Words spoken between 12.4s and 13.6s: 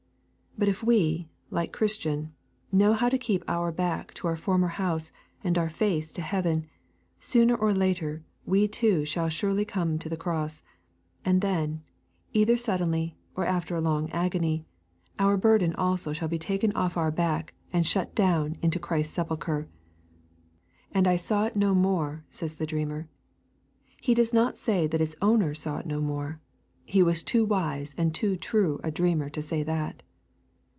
suddenly, or